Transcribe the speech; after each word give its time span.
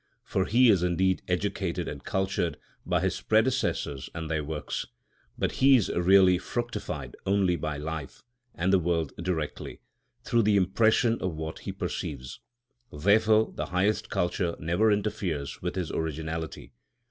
For 0.23 0.45
he 0.45 0.71
is 0.71 0.81
indeed 0.81 1.21
educated 1.27 1.87
and 1.87 2.03
cultured 2.03 2.57
by 2.87 3.01
his 3.01 3.21
predecessors 3.21 4.09
and 4.15 4.31
their 4.31 4.43
works; 4.43 4.87
but 5.37 5.51
he 5.61 5.75
is 5.75 5.89
really 5.91 6.39
fructified 6.39 7.15
only 7.27 7.55
by 7.55 7.77
life 7.77 8.23
and 8.55 8.73
the 8.73 8.79
world 8.79 9.13
directly, 9.19 9.79
through 10.23 10.41
the 10.41 10.57
impression 10.57 11.19
of 11.21 11.35
what 11.35 11.59
he 11.59 11.71
perceives; 11.71 12.39
therefore 12.91 13.53
the 13.53 13.67
highest 13.67 14.09
culture 14.09 14.55
never 14.57 14.91
interferes 14.91 15.61
with 15.61 15.75
his 15.75 15.91
originality. 15.91 16.73